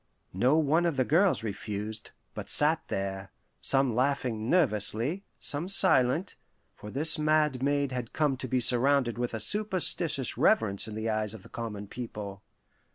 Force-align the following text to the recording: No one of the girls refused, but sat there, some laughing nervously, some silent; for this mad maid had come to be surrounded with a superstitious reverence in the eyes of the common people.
No 0.33 0.57
one 0.57 0.87
of 0.87 0.97
the 0.97 1.05
girls 1.05 1.43
refused, 1.43 2.09
but 2.33 2.49
sat 2.49 2.81
there, 2.87 3.31
some 3.61 3.93
laughing 3.93 4.49
nervously, 4.49 5.25
some 5.39 5.69
silent; 5.69 6.35
for 6.73 6.89
this 6.89 7.19
mad 7.19 7.61
maid 7.61 7.91
had 7.91 8.11
come 8.11 8.35
to 8.37 8.47
be 8.47 8.59
surrounded 8.59 9.19
with 9.19 9.35
a 9.35 9.39
superstitious 9.39 10.39
reverence 10.39 10.87
in 10.87 10.95
the 10.95 11.07
eyes 11.07 11.35
of 11.35 11.43
the 11.43 11.49
common 11.49 11.85
people. 11.85 12.41